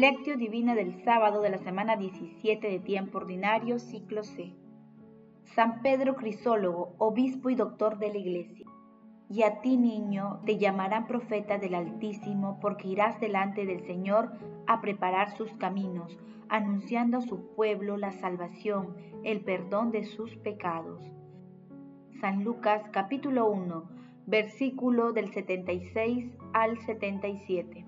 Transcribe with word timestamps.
Lectio 0.00 0.36
Divina 0.36 0.76
del 0.76 1.02
sábado 1.02 1.42
de 1.42 1.50
la 1.50 1.58
semana 1.58 1.96
17 1.96 2.70
de 2.70 2.78
tiempo 2.78 3.18
ordinario, 3.18 3.80
ciclo 3.80 4.22
C. 4.22 4.54
San 5.56 5.82
Pedro 5.82 6.14
Crisólogo, 6.14 6.94
obispo 6.98 7.50
y 7.50 7.56
doctor 7.56 7.98
de 7.98 8.10
la 8.10 8.18
Iglesia. 8.18 8.64
Y 9.28 9.42
a 9.42 9.60
ti, 9.60 9.76
niño, 9.76 10.38
te 10.46 10.56
llamarán 10.56 11.08
profeta 11.08 11.58
del 11.58 11.74
Altísimo, 11.74 12.60
porque 12.60 12.86
irás 12.86 13.18
delante 13.18 13.66
del 13.66 13.84
Señor 13.86 14.30
a 14.68 14.80
preparar 14.80 15.36
sus 15.36 15.50
caminos, 15.54 16.16
anunciando 16.48 17.18
a 17.18 17.22
su 17.22 17.52
pueblo 17.56 17.96
la 17.96 18.12
salvación, 18.12 18.94
el 19.24 19.40
perdón 19.40 19.90
de 19.90 20.04
sus 20.04 20.36
pecados. 20.36 21.02
San 22.20 22.44
Lucas 22.44 22.84
capítulo 22.92 23.50
1, 23.50 23.82
versículo 24.26 25.12
del 25.12 25.32
76 25.32 26.30
al 26.52 26.78
77. 26.78 27.87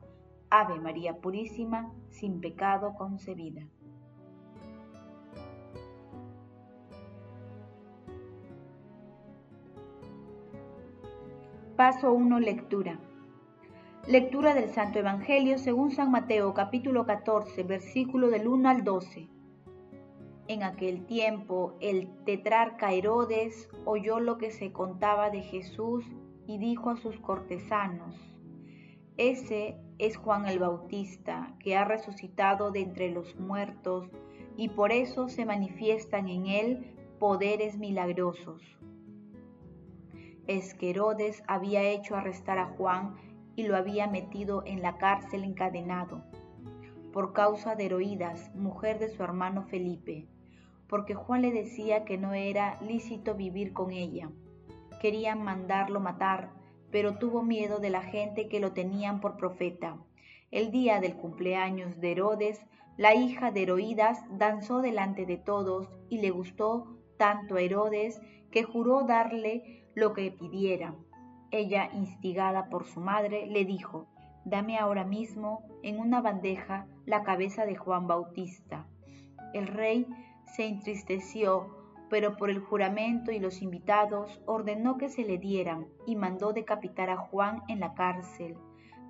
Ave 0.53 0.81
María 0.81 1.15
Purísima, 1.21 1.93
sin 2.09 2.41
pecado 2.41 2.93
concebida. 2.97 3.65
Paso 11.77 12.11
1. 12.11 12.39
Lectura. 12.41 12.99
Lectura 14.07 14.53
del 14.53 14.71
Santo 14.71 14.99
Evangelio 14.99 15.57
según 15.57 15.91
San 15.91 16.11
Mateo 16.11 16.53
capítulo 16.53 17.05
14, 17.05 17.63
versículo 17.63 18.29
del 18.29 18.49
1 18.49 18.69
al 18.69 18.83
12. 18.83 19.29
En 20.49 20.63
aquel 20.63 21.05
tiempo 21.05 21.77
el 21.79 22.09
tetrarca 22.25 22.91
Herodes 22.91 23.69
oyó 23.85 24.19
lo 24.19 24.37
que 24.37 24.51
se 24.51 24.73
contaba 24.73 25.29
de 25.29 25.43
Jesús 25.43 26.03
y 26.45 26.57
dijo 26.57 26.89
a 26.89 26.97
sus 26.97 27.17
cortesanos, 27.21 28.30
ese 29.29 29.77
es 29.99 30.17
Juan 30.17 30.47
el 30.47 30.57
Bautista, 30.57 31.53
que 31.59 31.77
ha 31.77 31.85
resucitado 31.85 32.71
de 32.71 32.79
entre 32.79 33.11
los 33.11 33.39
muertos, 33.39 34.09
y 34.57 34.69
por 34.69 34.91
eso 34.91 35.29
se 35.29 35.45
manifiestan 35.45 36.27
en 36.27 36.47
él 36.47 36.95
poderes 37.19 37.77
milagrosos. 37.77 38.63
Esquerodes 40.47 41.43
había 41.47 41.83
hecho 41.83 42.15
arrestar 42.15 42.57
a 42.57 42.65
Juan 42.65 43.15
y 43.55 43.63
lo 43.63 43.77
había 43.77 44.07
metido 44.07 44.63
en 44.65 44.81
la 44.81 44.97
cárcel 44.97 45.43
encadenado, 45.43 46.23
por 47.13 47.33
causa 47.33 47.75
de 47.75 47.85
Heroídas, 47.85 48.49
mujer 48.55 48.97
de 48.97 49.09
su 49.09 49.21
hermano 49.21 49.61
Felipe, 49.63 50.25
porque 50.87 51.13
Juan 51.13 51.43
le 51.43 51.51
decía 51.51 52.05
que 52.05 52.17
no 52.17 52.33
era 52.33 52.81
lícito 52.81 53.35
vivir 53.35 53.71
con 53.71 53.91
ella. 53.91 54.31
Querían 54.99 55.43
mandarlo 55.43 55.99
matar, 55.99 56.49
pero 56.91 57.17
tuvo 57.17 57.41
miedo 57.43 57.79
de 57.79 57.89
la 57.89 58.01
gente 58.01 58.47
que 58.47 58.59
lo 58.59 58.73
tenían 58.73 59.21
por 59.21 59.37
profeta. 59.37 59.97
El 60.51 60.71
día 60.71 60.99
del 60.99 61.15
cumpleaños 61.15 61.99
de 61.99 62.11
Herodes, 62.11 62.61
la 62.97 63.15
hija 63.15 63.51
de 63.51 63.63
Heroídas 63.63 64.19
danzó 64.31 64.81
delante 64.81 65.25
de 65.25 65.37
todos 65.37 65.89
y 66.09 66.19
le 66.19 66.29
gustó 66.29 66.97
tanto 67.17 67.55
a 67.55 67.61
Herodes 67.61 68.21
que 68.51 68.63
juró 68.63 69.03
darle 69.03 69.85
lo 69.95 70.13
que 70.13 70.31
pidiera. 70.31 70.93
Ella, 71.51 71.89
instigada 71.93 72.69
por 72.69 72.85
su 72.85 72.99
madre, 72.99 73.45
le 73.47 73.65
dijo, 73.65 74.07
Dame 74.43 74.77
ahora 74.77 75.03
mismo 75.03 75.63
en 75.83 75.99
una 75.99 76.19
bandeja 76.21 76.87
la 77.05 77.23
cabeza 77.23 77.65
de 77.65 77.75
Juan 77.75 78.07
Bautista. 78.07 78.87
El 79.53 79.67
rey 79.67 80.07
se 80.55 80.65
entristeció 80.65 81.80
pero 82.11 82.35
por 82.35 82.49
el 82.49 82.59
juramento 82.59 83.31
y 83.31 83.39
los 83.39 83.61
invitados 83.61 84.41
ordenó 84.45 84.97
que 84.97 85.07
se 85.07 85.23
le 85.23 85.37
dieran 85.37 85.87
y 86.05 86.17
mandó 86.17 86.51
decapitar 86.51 87.09
a 87.09 87.15
Juan 87.15 87.63
en 87.69 87.79
la 87.79 87.93
cárcel. 87.93 88.57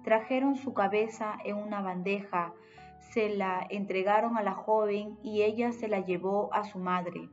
Trajeron 0.04 0.56
su 0.56 0.76
cabeza 0.76 1.36
en 1.44 1.58
una 1.58 1.82
bandeja, 1.82 2.54
se 3.00 3.36
la 3.36 3.66
entregaron 3.72 4.38
a 4.38 4.44
la 4.44 4.54
joven 4.54 5.18
y 5.24 5.42
ella 5.42 5.72
se 5.72 5.88
la 5.88 6.02
llevó 6.02 6.54
a 6.54 6.64
su 6.64 6.78
madre. 6.78 7.28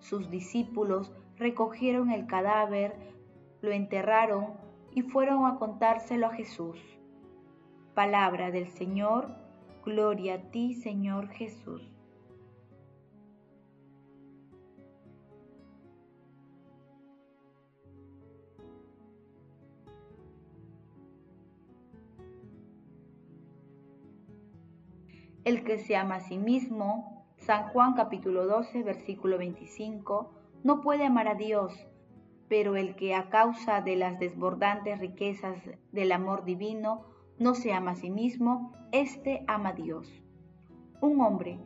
Sus 0.00 0.28
discípulos 0.28 1.12
recogieron 1.36 2.10
el 2.10 2.26
cadáver, 2.26 2.96
lo 3.60 3.70
enterraron 3.70 4.54
y 4.92 5.02
fueron 5.02 5.46
a 5.46 5.56
contárselo 5.60 6.26
a 6.26 6.34
Jesús. 6.34 6.80
Palabra 7.94 8.50
del 8.50 8.66
Señor, 8.70 9.36
gloria 9.84 10.34
a 10.34 10.50
ti 10.50 10.74
Señor 10.74 11.28
Jesús. 11.28 11.91
El 25.44 25.64
que 25.64 25.78
se 25.78 25.96
ama 25.96 26.16
a 26.16 26.20
sí 26.20 26.38
mismo, 26.38 27.26
San 27.36 27.68
Juan 27.70 27.94
capítulo 27.94 28.46
12, 28.46 28.84
versículo 28.84 29.38
25, 29.38 30.30
no 30.62 30.80
puede 30.80 31.04
amar 31.04 31.26
a 31.26 31.34
Dios, 31.34 31.74
pero 32.48 32.76
el 32.76 32.94
que 32.94 33.16
a 33.16 33.28
causa 33.28 33.80
de 33.80 33.96
las 33.96 34.20
desbordantes 34.20 35.00
riquezas 35.00 35.58
del 35.90 36.12
amor 36.12 36.44
divino 36.44 37.06
no 37.38 37.54
se 37.56 37.72
ama 37.72 37.90
a 37.90 37.96
sí 37.96 38.08
mismo, 38.08 38.72
éste 38.92 39.44
ama 39.48 39.70
a 39.70 39.72
Dios. 39.72 40.22
Un 41.00 41.20
hombre 41.20 41.58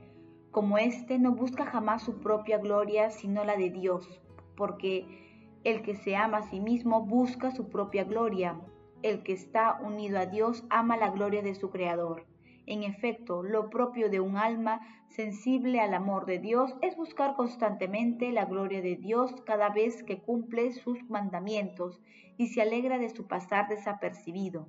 como 0.56 0.78
éste 0.78 1.18
no 1.18 1.32
busca 1.32 1.66
jamás 1.66 2.02
su 2.02 2.18
propia 2.20 2.56
gloria, 2.56 3.10
sino 3.10 3.44
la 3.44 3.58
de 3.58 3.68
Dios, 3.68 4.22
porque 4.56 5.58
el 5.64 5.82
que 5.82 5.96
se 5.96 6.16
ama 6.16 6.38
a 6.38 6.48
sí 6.48 6.60
mismo 6.60 7.02
busca 7.02 7.50
su 7.50 7.68
propia 7.68 8.04
gloria. 8.04 8.58
El 9.02 9.22
que 9.22 9.34
está 9.34 9.78
unido 9.82 10.18
a 10.18 10.24
Dios 10.24 10.64
ama 10.70 10.96
la 10.96 11.10
gloria 11.10 11.42
de 11.42 11.54
su 11.54 11.68
Creador. 11.68 12.24
En 12.66 12.82
efecto, 12.82 13.44
lo 13.44 13.70
propio 13.70 14.10
de 14.10 14.18
un 14.18 14.36
alma 14.36 14.80
sensible 15.08 15.80
al 15.80 15.94
amor 15.94 16.26
de 16.26 16.40
Dios 16.40 16.74
es 16.82 16.96
buscar 16.96 17.36
constantemente 17.36 18.32
la 18.32 18.44
gloria 18.44 18.82
de 18.82 18.96
Dios 18.96 19.32
cada 19.46 19.70
vez 19.70 20.02
que 20.02 20.20
cumple 20.20 20.72
sus 20.72 21.08
mandamientos 21.08 22.00
y 22.36 22.48
se 22.48 22.62
alegra 22.62 22.98
de 22.98 23.08
su 23.08 23.28
pasar 23.28 23.68
desapercibido. 23.68 24.68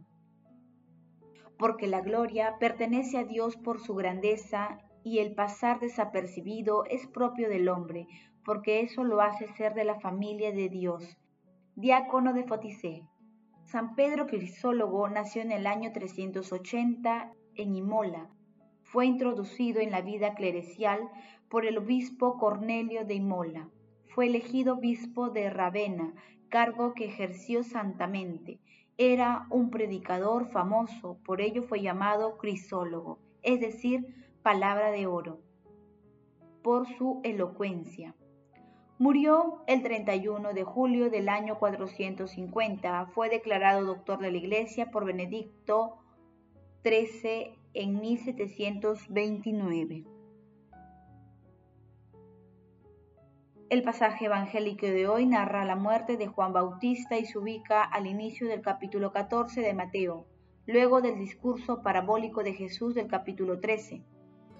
Porque 1.57 1.87
la 1.87 2.01
gloria 2.01 2.57
pertenece 2.59 3.17
a 3.17 3.23
Dios 3.23 3.57
por 3.57 3.79
su 3.79 3.95
grandeza 3.95 4.77
y 5.03 5.17
el 5.19 5.33
pasar 5.33 5.79
desapercibido 5.79 6.85
es 6.85 7.07
propio 7.07 7.49
del 7.49 7.67
hombre, 7.67 8.07
porque 8.45 8.81
eso 8.81 9.03
lo 9.03 9.21
hace 9.21 9.47
ser 9.55 9.73
de 9.73 9.85
la 9.85 9.99
familia 9.99 10.51
de 10.51 10.69
Dios. 10.69 11.17
Diácono 11.75 12.33
de 12.33 12.43
Foticé. 12.43 13.03
San 13.63 13.95
Pedro 13.95 14.27
Crisólogo 14.27 15.09
nació 15.09 15.41
en 15.41 15.51
el 15.51 15.65
año 15.65 15.91
380 15.91 17.33
en 17.57 17.75
Imola. 17.75 18.29
Fue 18.83 19.05
introducido 19.05 19.81
en 19.81 19.91
la 19.91 20.01
vida 20.01 20.33
clerecial 20.33 21.09
por 21.49 21.65
el 21.65 21.77
obispo 21.77 22.37
Cornelio 22.37 23.05
de 23.05 23.15
Imola. 23.15 23.69
Fue 24.07 24.27
elegido 24.27 24.75
obispo 24.75 25.29
de 25.29 25.49
Ravenna, 25.49 26.13
cargo 26.49 26.93
que 26.93 27.05
ejerció 27.05 27.63
santamente. 27.63 28.59
Era 28.97 29.47
un 29.49 29.69
predicador 29.69 30.49
famoso, 30.49 31.19
por 31.23 31.41
ello 31.41 31.63
fue 31.63 31.81
llamado 31.81 32.37
crisólogo, 32.37 33.19
es 33.43 33.59
decir, 33.59 34.15
palabra 34.41 34.91
de 34.91 35.05
oro, 35.05 35.39
por 36.63 36.87
su 36.87 37.21
elocuencia. 37.23 38.15
Murió 38.99 39.61
el 39.67 39.83
31 39.83 40.53
de 40.53 40.63
julio 40.63 41.11
del 41.11 41.29
año 41.29 41.59
450. 41.59 43.05
Fue 43.13 43.29
declarado 43.29 43.85
doctor 43.85 44.19
de 44.19 44.31
la 44.31 44.37
Iglesia 44.37 44.89
por 44.89 45.05
Benedicto 45.05 45.99
13 46.87 47.51
en 47.73 47.99
1729. 47.99 50.05
El 53.69 53.83
pasaje 53.83 54.27
evangélico 54.27 54.85
de 54.85 55.09
hoy 55.09 55.25
narra 55.25 55.65
la 55.65 55.75
muerte 55.75 56.15
de 56.15 56.27
Juan 56.27 56.53
Bautista 56.53 57.17
y 57.17 57.25
se 57.25 57.37
ubica 57.37 57.83
al 57.83 58.07
inicio 58.07 58.47
del 58.47 58.61
capítulo 58.61 59.11
14 59.11 59.59
de 59.59 59.73
Mateo, 59.73 60.27
luego 60.65 61.01
del 61.01 61.19
discurso 61.19 61.81
parabólico 61.81 62.41
de 62.41 62.53
Jesús 62.53 62.95
del 62.95 63.07
capítulo 63.07 63.59
13. 63.59 64.01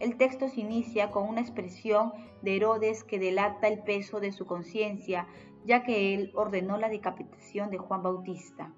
El 0.01 0.17
texto 0.17 0.49
se 0.49 0.59
inicia 0.59 1.11
con 1.11 1.29
una 1.29 1.39
expresión 1.39 2.11
de 2.41 2.57
Herodes 2.57 3.05
que 3.05 3.19
delata 3.19 3.69
el 3.69 3.83
peso 3.83 4.19
de 4.19 4.33
su 4.33 4.45
conciencia, 4.45 5.29
ya 5.63 5.83
que 5.83 6.13
él 6.13 6.33
ordenó 6.35 6.77
la 6.77 6.89
decapitación 6.89 7.69
de 7.69 7.77
Juan 7.77 8.03
Bautista. 8.03 8.73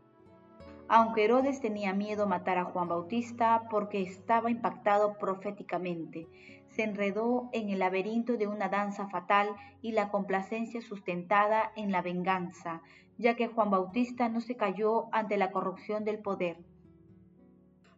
Aunque 0.90 1.26
Herodes 1.26 1.62
tenía 1.62 1.94
miedo 1.94 2.28
matar 2.28 2.58
a 2.58 2.66
Juan 2.66 2.88
Bautista 2.88 3.68
porque 3.70 4.02
estaba 4.02 4.50
impactado 4.50 5.18
proféticamente, 5.20 6.28
se 6.70 6.84
enredó 6.84 7.50
en 7.54 7.70
el 7.70 7.80
laberinto 7.80 8.38
de 8.38 8.48
una 8.48 8.70
danza 8.70 9.08
fatal 9.08 9.50
y 9.84 9.92
la 9.92 10.10
complacencia 10.10 10.82
sustentada 10.82 11.72
en 11.76 11.92
la 11.92 12.02
venganza, 12.02 12.82
ya 13.20 13.36
que 13.36 13.48
Juan 13.48 13.70
Bautista 13.70 14.30
no 14.30 14.42
se 14.42 14.56
cayó 14.56 15.14
ante 15.14 15.38
la 15.38 15.52
corrupción 15.52 16.06
del 16.06 16.20
poder. 16.20 16.58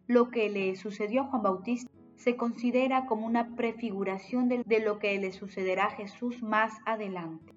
Lo 0.06 0.30
que 0.30 0.50
le 0.50 0.76
sucedió 0.76 1.22
a 1.22 1.26
Juan 1.28 1.42
Bautista 1.42 1.90
se 2.16 2.36
considera 2.36 3.06
como 3.06 3.26
una 3.26 3.56
prefiguración 3.56 4.48
de, 4.48 4.80
lo 4.80 4.98
que 4.98 5.18
le 5.18 5.32
sucederá 5.32 5.86
a 5.86 5.90
Jesús 5.90 6.42
más 6.42 6.72
adelante. 6.84 7.54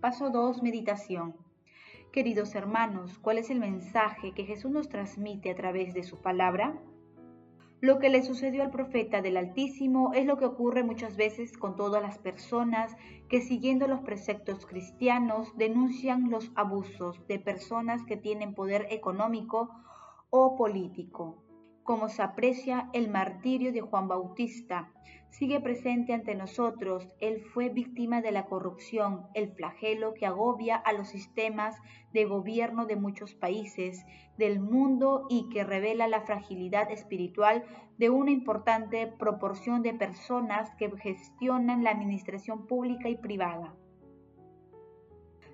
Paso 0.00 0.30
2. 0.30 0.62
Meditación. 0.62 1.43
Queridos 2.14 2.54
hermanos, 2.54 3.18
¿cuál 3.18 3.38
es 3.38 3.50
el 3.50 3.58
mensaje 3.58 4.34
que 4.34 4.44
Jesús 4.44 4.70
nos 4.70 4.88
transmite 4.88 5.50
a 5.50 5.56
través 5.56 5.94
de 5.94 6.04
su 6.04 6.22
palabra? 6.22 6.80
Lo 7.80 7.98
que 7.98 8.08
le 8.08 8.22
sucedió 8.22 8.62
al 8.62 8.70
profeta 8.70 9.20
del 9.20 9.36
Altísimo 9.36 10.12
es 10.14 10.24
lo 10.24 10.36
que 10.36 10.44
ocurre 10.44 10.84
muchas 10.84 11.16
veces 11.16 11.58
con 11.58 11.74
todas 11.74 12.00
las 12.00 12.18
personas 12.18 12.96
que 13.28 13.40
siguiendo 13.40 13.88
los 13.88 14.02
preceptos 14.02 14.64
cristianos 14.64 15.56
denuncian 15.56 16.30
los 16.30 16.52
abusos 16.54 17.26
de 17.26 17.40
personas 17.40 18.04
que 18.04 18.16
tienen 18.16 18.54
poder 18.54 18.86
económico 18.90 19.70
o 20.30 20.54
político 20.54 21.44
como 21.84 22.08
se 22.08 22.22
aprecia 22.22 22.88
el 22.94 23.10
martirio 23.10 23.70
de 23.70 23.82
Juan 23.82 24.08
Bautista. 24.08 24.90
Sigue 25.38 25.58
presente 25.58 26.12
ante 26.12 26.36
nosotros. 26.36 27.08
Él 27.18 27.42
fue 27.52 27.68
víctima 27.68 28.22
de 28.22 28.30
la 28.30 28.46
corrupción, 28.46 29.26
el 29.34 29.50
flagelo 29.50 30.14
que 30.14 30.26
agobia 30.26 30.76
a 30.76 30.92
los 30.92 31.08
sistemas 31.08 31.76
de 32.12 32.24
gobierno 32.24 32.86
de 32.86 32.94
muchos 32.94 33.34
países 33.34 34.06
del 34.38 34.60
mundo 34.60 35.26
y 35.28 35.48
que 35.48 35.64
revela 35.64 36.06
la 36.06 36.20
fragilidad 36.20 36.88
espiritual 36.92 37.64
de 37.98 38.10
una 38.10 38.30
importante 38.30 39.08
proporción 39.08 39.82
de 39.82 39.94
personas 39.94 40.70
que 40.76 40.88
gestionan 40.98 41.82
la 41.82 41.90
administración 41.90 42.68
pública 42.68 43.08
y 43.08 43.16
privada. 43.16 43.74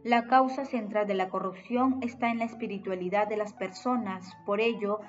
La 0.04 0.26
causa 0.26 0.66
central 0.66 1.06
de 1.06 1.14
la 1.14 1.30
corrupción 1.30 2.00
está 2.02 2.30
en 2.30 2.40
la 2.40 2.44
espiritualidad 2.44 3.28
de 3.28 3.38
las 3.38 3.54
personas, 3.54 4.36
por 4.44 4.60
ello 4.60 5.00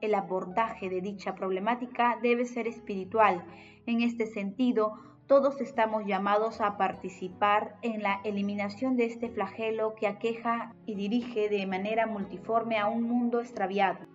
el 0.00 0.14
abordaje 0.14 0.88
de 0.88 1.00
dicha 1.00 1.34
problemática 1.34 2.18
debe 2.22 2.44
ser 2.44 2.66
espiritual. 2.66 3.44
En 3.86 4.02
este 4.02 4.26
sentido, 4.26 4.94
todos 5.26 5.60
estamos 5.60 6.04
llamados 6.06 6.60
a 6.60 6.76
participar 6.76 7.76
en 7.82 8.02
la 8.02 8.20
eliminación 8.22 8.96
de 8.96 9.06
este 9.06 9.28
flagelo 9.28 9.94
que 9.94 10.06
aqueja 10.06 10.74
y 10.86 10.94
dirige 10.94 11.48
de 11.48 11.66
manera 11.66 12.06
multiforme 12.06 12.78
a 12.78 12.86
un 12.86 13.02
mundo 13.02 13.40
extraviado. 13.40 14.06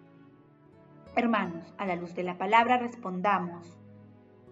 Hermanos, 1.15 1.73
a 1.77 1.85
la 1.85 1.97
luz 1.97 2.15
de 2.15 2.23
la 2.23 2.37
palabra 2.37 2.77
respondamos. 2.77 3.77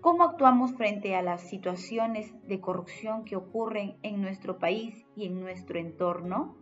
¿Cómo 0.01 0.23
actuamos 0.23 0.73
frente 0.73 1.15
a 1.15 1.21
las 1.21 1.41
situaciones 1.49 2.33
de 2.47 2.59
corrupción 2.59 3.23
que 3.23 3.37
ocurren 3.37 3.97
en 4.01 4.21
nuestro 4.21 4.59
país 4.59 5.05
y 5.15 5.25
en 5.25 5.39
nuestro 5.39 5.79
entorno? 5.79 6.57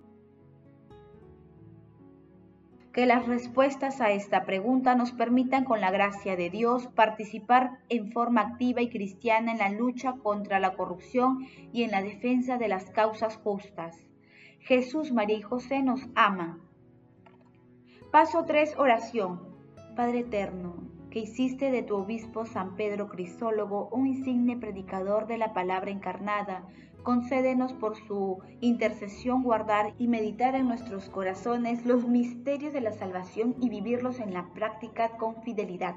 Que 2.97 3.05
las 3.05 3.27
respuestas 3.27 4.01
a 4.01 4.09
esta 4.09 4.43
pregunta 4.43 4.95
nos 4.95 5.11
permitan 5.11 5.65
con 5.65 5.81
la 5.81 5.91
gracia 5.91 6.35
de 6.35 6.49
Dios 6.49 6.87
participar 6.87 7.77
en 7.89 8.11
forma 8.11 8.41
activa 8.41 8.81
y 8.81 8.89
cristiana 8.89 9.51
en 9.51 9.59
la 9.59 9.69
lucha 9.69 10.13
contra 10.13 10.59
la 10.59 10.73
corrupción 10.73 11.45
y 11.71 11.83
en 11.83 11.91
la 11.91 12.01
defensa 12.01 12.57
de 12.57 12.67
las 12.67 12.89
causas 12.89 13.37
justas. 13.37 14.03
Jesús, 14.61 15.11
María 15.11 15.37
y 15.37 15.43
José 15.43 15.83
nos 15.83 16.07
aman. 16.15 16.59
Paso 18.11 18.45
3. 18.45 18.79
Oración. 18.79 19.41
Padre 19.95 20.21
Eterno, 20.21 20.77
que 21.11 21.19
hiciste 21.19 21.69
de 21.69 21.83
tu 21.83 21.97
obispo 21.97 22.47
San 22.47 22.75
Pedro 22.75 23.09
Crisólogo 23.09 23.89
un 23.91 24.07
insigne 24.07 24.57
predicador 24.57 25.27
de 25.27 25.37
la 25.37 25.53
palabra 25.53 25.91
encarnada, 25.91 26.63
concédenos 27.07 27.71
por 27.71 27.95
su 27.95 28.43
intercesión 28.59 29.41
guardar 29.41 29.93
y 29.97 30.09
meditar 30.09 30.55
en 30.55 30.67
nuestros 30.67 31.09
corazones 31.09 31.85
los 31.85 32.05
misterios 32.05 32.73
de 32.73 32.81
la 32.81 32.91
salvación 32.91 33.55
y 33.61 33.69
vivirlos 33.69 34.19
en 34.19 34.33
la 34.33 34.51
práctica 34.53 35.15
con 35.15 35.41
fidelidad. 35.41 35.95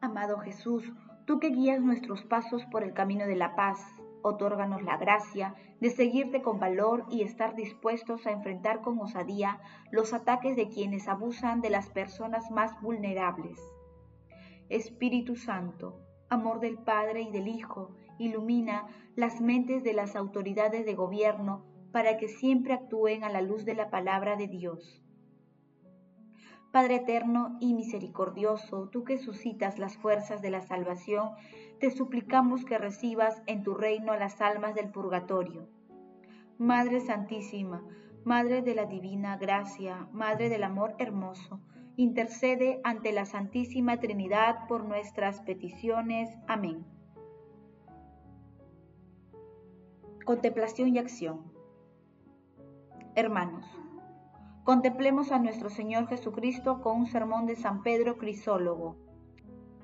Amado 0.00 0.38
Jesús, 0.38 0.84
tú 1.26 1.40
que 1.40 1.48
guías 1.48 1.80
nuestros 1.80 2.22
pasos 2.22 2.64
por 2.66 2.84
el 2.84 2.94
camino 2.94 3.26
de 3.26 3.34
la 3.34 3.56
paz, 3.56 3.80
otórganos 4.22 4.84
la 4.84 4.96
gracia 4.96 5.56
de 5.80 5.90
seguirte 5.90 6.40
con 6.40 6.60
valor 6.60 7.04
y 7.10 7.22
estar 7.22 7.56
dispuestos 7.56 8.28
a 8.28 8.30
enfrentar 8.30 8.80
con 8.80 8.96
osadía 9.00 9.58
los 9.90 10.12
ataques 10.12 10.54
de 10.54 10.68
quienes 10.68 11.08
abusan 11.08 11.60
de 11.62 11.70
las 11.70 11.90
personas 11.90 12.48
más 12.52 12.80
vulnerables. 12.80 13.58
Espíritu 14.68 15.34
Santo, 15.34 15.98
amor 16.30 16.60
del 16.60 16.78
Padre 16.78 17.22
y 17.22 17.30
del 17.30 17.48
Hijo, 17.48 17.90
ilumina 18.18 18.86
las 19.16 19.40
mentes 19.40 19.82
de 19.82 19.92
las 19.92 20.16
autoridades 20.16 20.86
de 20.86 20.94
gobierno 20.94 21.64
para 21.92 22.16
que 22.16 22.28
siempre 22.28 22.72
actúen 22.72 23.24
a 23.24 23.30
la 23.30 23.42
luz 23.42 23.64
de 23.64 23.74
la 23.74 23.90
palabra 23.90 24.36
de 24.36 24.46
Dios. 24.46 25.02
Padre 26.72 26.96
eterno 26.96 27.56
y 27.60 27.74
misericordioso, 27.74 28.88
tú 28.90 29.02
que 29.02 29.18
suscitas 29.18 29.80
las 29.80 29.96
fuerzas 29.96 30.40
de 30.40 30.50
la 30.50 30.60
salvación, 30.60 31.30
te 31.80 31.90
suplicamos 31.90 32.64
que 32.64 32.78
recibas 32.78 33.42
en 33.46 33.64
tu 33.64 33.74
reino 33.74 34.16
las 34.16 34.40
almas 34.40 34.76
del 34.76 34.90
purgatorio. 34.90 35.66
Madre 36.58 37.00
Santísima, 37.00 37.82
Madre 38.24 38.62
de 38.62 38.76
la 38.76 38.84
Divina 38.84 39.36
Gracia, 39.36 40.06
Madre 40.12 40.48
del 40.48 40.62
Amor 40.62 40.94
Hermoso, 40.98 41.58
intercede 42.00 42.80
ante 42.82 43.12
la 43.12 43.26
Santísima 43.26 44.00
Trinidad 44.00 44.66
por 44.68 44.84
nuestras 44.84 45.42
peticiones. 45.42 46.30
Amén. 46.48 46.86
Contemplación 50.24 50.96
y 50.96 50.98
acción. 50.98 51.52
Hermanos, 53.14 53.66
contemplemos 54.64 55.30
a 55.30 55.38
nuestro 55.40 55.68
Señor 55.68 56.08
Jesucristo 56.08 56.80
con 56.80 57.00
un 57.00 57.06
sermón 57.06 57.44
de 57.44 57.56
San 57.56 57.82
Pedro 57.82 58.16
Crisólogo. 58.16 58.96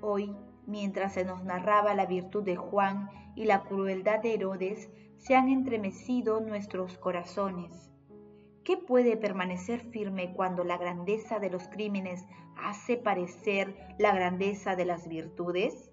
Hoy, 0.01 0.35
mientras 0.67 1.13
se 1.13 1.25
nos 1.27 1.45
narraba 1.45 1.95
la 1.95 2.07
virtud 2.07 2.45
de 2.45 2.57
Juan 2.57 3.11
y 3.35 3.45
la 3.45 3.65
crueldad 3.65 4.23
de 4.23 4.33
Herodes, 4.33 4.91
se 5.19 5.35
han 5.35 5.51
entremecido 5.51 6.41
nuestros 6.41 6.97
corazones. 6.97 7.91
¿Qué 8.67 8.77
puede 8.77 9.17
permanecer 9.17 9.79
firme 9.93 10.32
cuando 10.32 10.65
la 10.65 10.77
grandeza 10.77 11.39
de 11.39 11.51
los 11.51 11.69
crímenes 11.69 12.27
hace 12.56 12.96
parecer 12.96 13.77
la 13.96 14.13
grandeza 14.13 14.75
de 14.75 14.85
las 14.85 15.06
virtudes? 15.06 15.93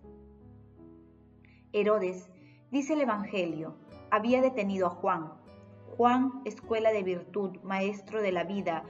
Herodes, 1.72 2.32
dice 2.72 2.94
el 2.94 3.02
Evangelio, 3.02 3.76
había 4.10 4.42
detenido 4.42 4.88
a 4.88 4.90
Juan. 4.90 5.34
Juan, 5.96 6.42
escuela 6.46 6.92
de 6.92 7.04
virtud, 7.04 7.60
maestro 7.62 8.24
de 8.24 8.32
la 8.32 8.44
vida, 8.44 8.86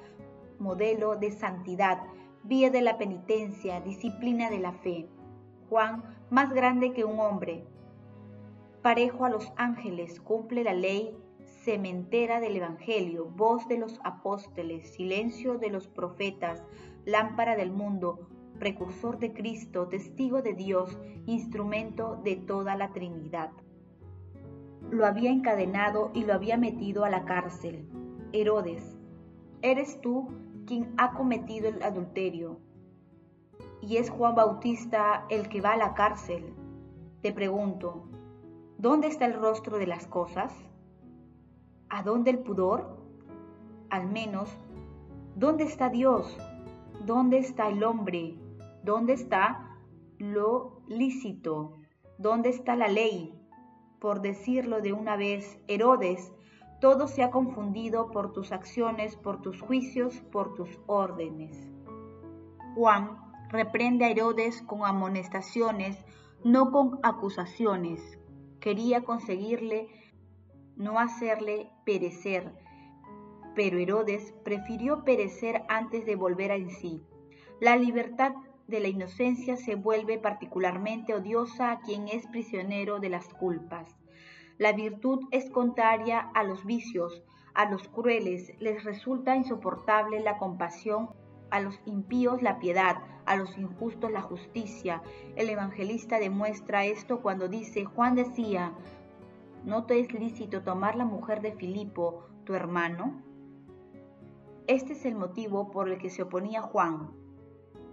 modelo 0.59 1.17
de 1.17 1.31
santidad, 1.31 2.03
vía 2.43 2.69
de 2.69 2.83
la 2.83 2.97
penitencia, 2.97 3.81
disciplina 3.81 4.49
de 4.49 4.59
la 4.59 4.71
fe. 4.71 5.09
Juan, 5.69 6.03
más 6.29 6.53
grande 6.53 6.93
que 6.93 7.03
un 7.03 7.19
hombre, 7.19 7.65
parejo 8.81 9.25
a 9.25 9.29
los 9.29 9.51
ángeles, 9.57 10.21
cumple 10.21 10.63
la 10.63 10.73
ley 10.73 11.17
cementera 11.63 12.39
del 12.39 12.57
Evangelio, 12.57 13.25
voz 13.25 13.67
de 13.67 13.77
los 13.77 13.99
apóstoles, 14.03 14.93
silencio 14.93 15.57
de 15.57 15.69
los 15.69 15.87
profetas, 15.87 16.63
lámpara 17.05 17.55
del 17.55 17.71
mundo, 17.71 18.27
precursor 18.59 19.19
de 19.19 19.33
Cristo, 19.33 19.87
testigo 19.87 20.41
de 20.41 20.53
Dios, 20.53 20.97
instrumento 21.25 22.19
de 22.23 22.35
toda 22.35 22.75
la 22.75 22.91
Trinidad 22.91 23.51
lo 24.93 25.05
había 25.05 25.31
encadenado 25.31 26.11
y 26.13 26.23
lo 26.23 26.33
había 26.33 26.57
metido 26.57 27.03
a 27.03 27.09
la 27.09 27.25
cárcel. 27.25 27.87
Herodes, 28.31 28.97
eres 29.61 29.99
tú 30.01 30.27
quien 30.65 30.93
ha 30.97 31.13
cometido 31.13 31.69
el 31.69 31.81
adulterio. 31.81 32.59
Y 33.81 33.97
es 33.97 34.09
Juan 34.09 34.35
Bautista 34.35 35.25
el 35.29 35.49
que 35.49 35.61
va 35.61 35.73
a 35.73 35.77
la 35.77 35.93
cárcel. 35.93 36.53
Te 37.21 37.33
pregunto, 37.33 38.07
¿dónde 38.77 39.07
está 39.07 39.25
el 39.25 39.33
rostro 39.33 39.77
de 39.77 39.87
las 39.87 40.07
cosas? 40.07 40.53
¿A 41.95 42.01
dónde 42.01 42.31
el 42.31 42.39
pudor? 42.39 42.97
Al 43.91 44.07
menos, 44.07 44.49
¿dónde 45.35 45.65
está 45.65 45.89
Dios? 45.89 46.35
¿Dónde 47.05 47.37
está 47.37 47.67
el 47.69 47.83
hombre? 47.83 48.35
¿Dónde 48.83 49.13
está 49.13 49.77
lo 50.17 50.81
lícito? 50.87 51.77
¿Dónde 52.17 52.49
está 52.49 52.75
la 52.75 52.87
ley? 52.87 53.39
por 53.99 54.21
decirlo 54.21 54.81
de 54.81 54.91
una 54.91 55.15
vez, 55.15 55.57
Herodes, 55.69 56.33
todo 56.81 57.07
se 57.07 57.23
ha 57.23 57.31
confundido 57.31 58.11
por 58.11 58.33
tus 58.33 58.51
acciones, 58.51 59.15
por 59.15 59.39
tus 59.41 59.61
juicios, 59.61 60.19
por 60.29 60.55
tus 60.55 60.77
órdenes. 60.87 61.69
Juan 62.75 63.17
reprende 63.49 64.03
a 64.03 64.09
Herodes 64.09 64.61
con 64.63 64.83
amonestaciones, 64.83 66.03
no 66.43 66.71
con 66.71 66.99
acusaciones. 67.01 68.19
Quería 68.59 69.05
conseguirle 69.05 69.87
no 70.75 70.99
hacerle 70.99 71.69
perecer, 71.85 72.51
pero 73.55 73.77
Herodes 73.77 74.33
prefirió 74.43 75.03
perecer 75.03 75.63
antes 75.69 76.05
de 76.05 76.15
volver 76.15 76.51
en 76.51 76.69
sí. 76.69 77.03
La 77.59 77.75
libertad 77.75 78.33
de 78.67 78.79
la 78.79 78.87
inocencia 78.87 79.57
se 79.57 79.75
vuelve 79.75 80.17
particularmente 80.17 81.13
odiosa 81.13 81.71
a 81.71 81.79
quien 81.81 82.07
es 82.07 82.25
prisionero 82.27 82.99
de 82.99 83.09
las 83.09 83.27
culpas. 83.33 83.95
La 84.57 84.71
virtud 84.71 85.27
es 85.31 85.49
contraria 85.49 86.19
a 86.19 86.43
los 86.43 86.65
vicios, 86.65 87.23
a 87.53 87.69
los 87.69 87.87
crueles 87.87 88.53
les 88.59 88.83
resulta 88.83 89.35
insoportable 89.35 90.19
la 90.19 90.37
compasión, 90.37 91.09
a 91.51 91.59
los 91.59 91.79
impíos 91.85 92.41
la 92.41 92.57
piedad, 92.59 92.97
a 93.25 93.35
los 93.35 93.57
injustos 93.57 94.11
la 94.11 94.21
justicia. 94.21 95.01
El 95.35 95.49
evangelista 95.49 96.19
demuestra 96.19 96.85
esto 96.85 97.21
cuando 97.21 97.47
dice, 97.47 97.85
Juan 97.85 98.15
decía, 98.15 98.73
¿no 99.65 99.85
te 99.85 99.99
es 99.99 100.13
lícito 100.13 100.61
tomar 100.61 100.95
la 100.95 101.05
mujer 101.05 101.41
de 101.41 101.53
Filipo, 101.53 102.25
tu 102.43 102.53
hermano? 102.53 103.21
Este 104.67 104.93
es 104.93 105.05
el 105.05 105.15
motivo 105.15 105.71
por 105.71 105.89
el 105.89 105.97
que 105.97 106.09
se 106.09 106.23
oponía 106.23 106.61
Juan. 106.61 107.11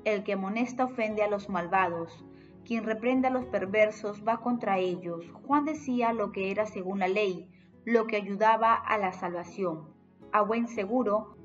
El 0.05 0.25
que 0.25 0.33
amonesta 0.33 0.85
ofende 0.85 1.23
a 1.23 1.29
los 1.29 1.49
malvados, 1.49 2.25
quien 2.65 2.85
reprende 2.85 3.29
a 3.29 3.31
los 3.31 3.45
perversos 3.47 4.23
va 4.27 4.41
contra 4.41 4.79
ellos. 4.79 5.25
Juan 5.47 5.65
decía 5.65 6.13
lo 6.13 6.33
que 6.33 6.51
era 6.51 6.67
según 6.67 7.01
la 7.01 7.09
ley, 7.09 7.49
lo 7.85 8.07
que 8.07 8.17
ayudaba 8.17 8.75
a 8.75 8.99
la 8.99 9.13
salvación. 9.13 9.89
A 10.33 10.43
buen 10.43 10.69
seguro, 10.69 11.37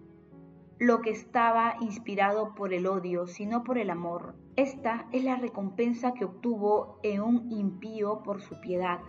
lo 0.80 1.02
que 1.02 1.12
estaba 1.12 1.76
inspirado 1.82 2.54
por 2.56 2.74
el 2.74 2.88
odio, 2.88 3.28
sino 3.28 3.64
por 3.64 3.78
el 3.78 3.90
amor. 3.90 4.36
Esta 4.56 5.08
es 5.12 5.24
la 5.24 5.36
recompensa 5.36 6.14
que 6.14 6.26
obtuvo 6.26 7.00
en 7.04 7.22
un 7.22 7.52
impío 7.52 8.24
por 8.24 8.42
su 8.42 8.60
piedad. 8.60 9.00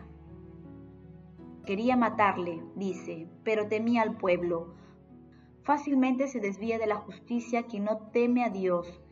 Quería 1.67 1.97
matarle, 1.97 2.63
dice, 2.77 3.29
pero 3.43 3.67
temía 3.67 4.03
al 4.03 4.17
pueblo. 4.17 4.77
Fácilmente 5.65 6.29
se 6.29 6.39
desvía 6.39 6.79
de 6.79 6.87
la 6.87 6.95
justicia 6.95 7.65
quien 7.65 7.85
no 7.85 8.09
teme 8.13 8.45
a 8.45 8.51
Dios, 8.51 9.03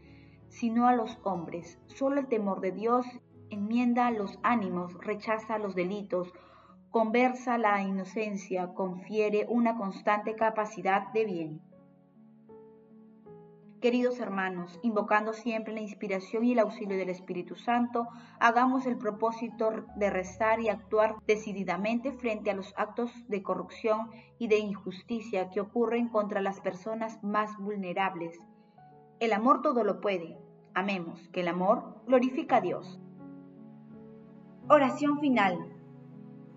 sino 0.50 0.86
a 0.86 0.94
los 0.94 1.18
hombres. 1.24 1.80
Solo 1.86 2.20
el 2.20 2.28
temor 2.28 2.60
de 2.60 2.70
Dios 2.70 3.06
enmienda 3.50 4.08
los 4.12 4.38
ánimos, 4.44 4.94
rechaza 5.00 5.58
los 5.58 5.74
delitos, 5.74 6.32
conversa 6.90 7.58
la 7.58 7.82
inocencia, 7.82 8.72
confiere 8.72 9.46
una 9.48 9.76
constante 9.76 10.36
capacidad 10.36 11.12
de 11.12 11.24
bien. 11.24 11.60
Queridos 13.84 14.18
hermanos, 14.18 14.80
invocando 14.80 15.34
siempre 15.34 15.74
la 15.74 15.82
inspiración 15.82 16.42
y 16.46 16.52
el 16.52 16.58
auxilio 16.60 16.96
del 16.96 17.10
Espíritu 17.10 17.54
Santo, 17.54 18.08
hagamos 18.40 18.86
el 18.86 18.96
propósito 18.96 19.84
de 19.96 20.08
rezar 20.08 20.58
y 20.58 20.70
actuar 20.70 21.16
decididamente 21.26 22.10
frente 22.10 22.50
a 22.50 22.54
los 22.54 22.72
actos 22.78 23.12
de 23.28 23.42
corrupción 23.42 24.08
y 24.38 24.48
de 24.48 24.56
injusticia 24.56 25.50
que 25.50 25.60
ocurren 25.60 26.08
contra 26.08 26.40
las 26.40 26.62
personas 26.62 27.22
más 27.22 27.58
vulnerables. 27.58 28.38
El 29.20 29.34
amor 29.34 29.60
todo 29.60 29.84
lo 29.84 30.00
puede. 30.00 30.38
Amemos 30.72 31.28
que 31.28 31.42
el 31.42 31.48
amor 31.48 32.00
glorifica 32.06 32.56
a 32.56 32.60
Dios. 32.62 32.98
Oración 34.66 35.20
final. 35.20 35.58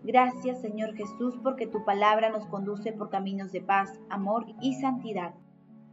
Gracias 0.01 0.61
Señor 0.61 0.95
Jesús 0.95 1.37
porque 1.43 1.67
tu 1.67 1.83
palabra 1.83 2.29
nos 2.29 2.45
conduce 2.45 2.93
por 2.93 3.09
caminos 3.09 3.51
de 3.51 3.59
paz, 3.59 3.99
amor 4.09 4.45
y 4.61 4.75
santidad. 4.75 5.33